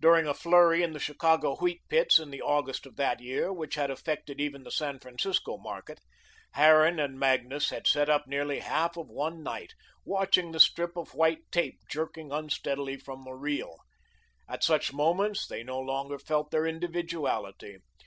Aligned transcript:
During 0.00 0.26
a 0.26 0.32
flurry 0.32 0.82
in 0.82 0.94
the 0.94 0.98
Chicago 0.98 1.54
wheat 1.56 1.82
pits 1.90 2.18
in 2.18 2.30
the 2.30 2.40
August 2.40 2.86
of 2.86 2.96
that 2.96 3.20
year, 3.20 3.52
which 3.52 3.74
had 3.74 3.90
affected 3.90 4.40
even 4.40 4.62
the 4.62 4.70
San 4.70 4.98
Francisco 4.98 5.58
market, 5.58 6.00
Harran 6.52 6.98
and 6.98 7.18
Magnus 7.20 7.68
had 7.68 7.86
sat 7.86 8.08
up 8.08 8.26
nearly 8.26 8.60
half 8.60 8.96
of 8.96 9.10
one 9.10 9.42
night 9.42 9.74
watching 10.06 10.52
the 10.52 10.58
strip 10.58 10.96
of 10.96 11.12
white 11.14 11.50
tape 11.52 11.80
jerking 11.86 12.32
unsteadily 12.32 12.96
from 12.96 13.24
the 13.24 13.34
reel. 13.34 13.76
At 14.48 14.64
such 14.64 14.94
moments 14.94 15.46
they 15.46 15.62
no 15.62 15.78
longer 15.78 16.18
felt 16.18 16.50
their 16.50 16.64
individuality. 16.64 17.76